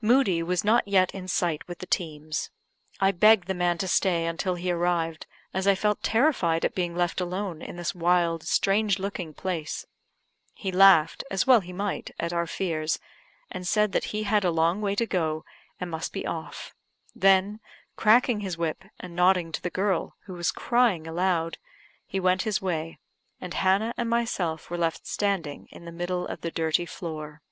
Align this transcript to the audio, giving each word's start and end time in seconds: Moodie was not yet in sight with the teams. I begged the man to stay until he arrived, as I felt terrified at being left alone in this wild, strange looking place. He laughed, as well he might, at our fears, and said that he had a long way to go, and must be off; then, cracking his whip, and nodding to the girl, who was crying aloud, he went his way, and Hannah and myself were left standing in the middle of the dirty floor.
Moodie 0.00 0.42
was 0.42 0.64
not 0.64 0.88
yet 0.88 1.14
in 1.14 1.28
sight 1.28 1.68
with 1.68 1.80
the 1.80 1.84
teams. 1.86 2.48
I 3.00 3.12
begged 3.12 3.46
the 3.48 3.52
man 3.52 3.76
to 3.76 3.86
stay 3.86 4.24
until 4.24 4.54
he 4.54 4.72
arrived, 4.72 5.26
as 5.52 5.66
I 5.66 5.74
felt 5.74 6.02
terrified 6.02 6.64
at 6.64 6.74
being 6.74 6.96
left 6.96 7.20
alone 7.20 7.60
in 7.60 7.76
this 7.76 7.94
wild, 7.94 8.44
strange 8.44 8.98
looking 8.98 9.34
place. 9.34 9.84
He 10.54 10.72
laughed, 10.72 11.22
as 11.30 11.46
well 11.46 11.60
he 11.60 11.74
might, 11.74 12.10
at 12.18 12.32
our 12.32 12.46
fears, 12.46 12.98
and 13.50 13.68
said 13.68 13.92
that 13.92 14.04
he 14.04 14.22
had 14.22 14.42
a 14.42 14.50
long 14.50 14.80
way 14.80 14.94
to 14.94 15.04
go, 15.04 15.44
and 15.78 15.90
must 15.90 16.14
be 16.14 16.26
off; 16.26 16.74
then, 17.14 17.60
cracking 17.94 18.40
his 18.40 18.56
whip, 18.56 18.84
and 18.98 19.14
nodding 19.14 19.52
to 19.52 19.60
the 19.60 19.68
girl, 19.68 20.16
who 20.20 20.32
was 20.32 20.50
crying 20.50 21.06
aloud, 21.06 21.58
he 22.06 22.18
went 22.18 22.40
his 22.48 22.62
way, 22.62 22.98
and 23.38 23.52
Hannah 23.52 23.92
and 23.98 24.08
myself 24.08 24.70
were 24.70 24.78
left 24.78 25.06
standing 25.06 25.68
in 25.70 25.84
the 25.84 25.92
middle 25.92 26.26
of 26.26 26.40
the 26.40 26.50
dirty 26.50 26.86
floor. 26.86 27.42